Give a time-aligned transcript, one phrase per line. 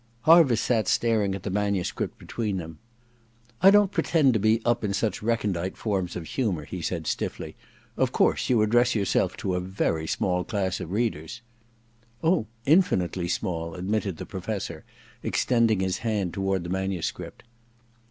[0.21, 2.79] Harviss sat staring at the manuscript between them.
[3.19, 6.81] * I don't pretend to be up in such recon dite forms of humour,' he
[6.81, 7.55] said, still stiffly.
[7.77, 11.41] * Of course you address yourself to a very small class of readers.'
[11.85, 14.83] * Oh, infinitely small,' admitted the Professor,
[15.21, 17.43] extending his hand toward the manuscript.